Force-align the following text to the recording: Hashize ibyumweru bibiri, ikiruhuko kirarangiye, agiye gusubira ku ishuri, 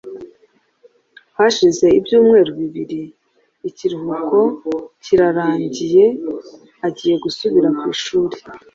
Hashize 1.37 1.85
ibyumweru 1.99 2.51
bibiri, 2.59 3.01
ikiruhuko 3.69 4.71
kirarangiye, 5.03 6.05
agiye 6.87 7.15
gusubira 7.23 7.67
ku 7.77 7.83
ishuri, 7.95 8.35